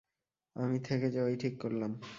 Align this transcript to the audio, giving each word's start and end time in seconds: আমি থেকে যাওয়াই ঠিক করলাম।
আমি 0.55 0.77
থেকে 0.79 1.07
যাওয়াই 1.11 1.35
ঠিক 1.35 1.53
করলাম। 1.61 1.91